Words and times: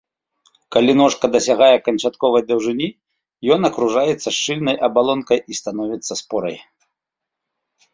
Калі 0.75 0.91
ножка 1.01 1.25
дасягае 1.35 1.75
канчатковай 1.89 2.43
даўжыні, 2.49 2.89
ён 3.57 3.61
акружаецца 3.71 4.29
шчыльнай 4.41 4.75
абалонкай 4.91 5.37
і 5.47 5.63
становіцца 5.63 6.13
спорай. 6.25 6.57